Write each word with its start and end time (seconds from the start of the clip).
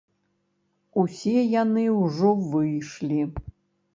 Усе 1.01 1.35
яны 1.61 1.83
ўжо 2.03 2.31
выйшлі. 2.53 3.21